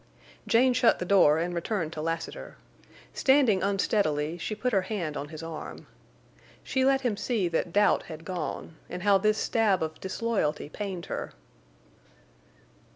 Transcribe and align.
Jane 0.47 0.73
shut 0.73 0.97
the 0.97 1.05
door 1.05 1.37
and 1.37 1.53
returned 1.53 1.93
to 1.93 2.01
Lassiter. 2.01 2.57
Standing 3.13 3.61
unsteadily, 3.61 4.35
she 4.39 4.55
put 4.55 4.73
her 4.73 4.81
hand 4.81 5.15
on 5.15 5.29
his 5.29 5.43
arm. 5.43 5.85
She 6.63 6.83
let 6.83 7.01
him 7.01 7.15
see 7.15 7.47
that 7.49 7.71
doubt 7.71 8.01
had 8.09 8.25
gone, 8.25 8.77
and 8.89 9.03
how 9.03 9.19
this 9.19 9.37
stab 9.37 9.83
of 9.83 9.99
disloyalty 10.01 10.69
pained 10.69 11.05
her. 11.05 11.33